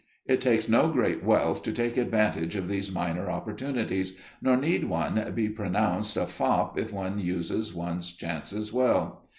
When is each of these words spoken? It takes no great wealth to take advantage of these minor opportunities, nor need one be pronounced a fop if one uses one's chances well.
It 0.25 0.41
takes 0.41 0.67
no 0.67 0.87
great 0.87 1.23
wealth 1.23 1.61
to 1.61 1.71
take 1.71 1.95
advantage 1.95 2.55
of 2.55 2.67
these 2.67 2.91
minor 2.91 3.29
opportunities, 3.29 4.17
nor 4.41 4.57
need 4.57 4.85
one 4.85 5.31
be 5.35 5.47
pronounced 5.47 6.17
a 6.17 6.25
fop 6.25 6.75
if 6.75 6.91
one 6.91 7.19
uses 7.19 7.75
one's 7.75 8.11
chances 8.11 8.73
well. 8.73 9.27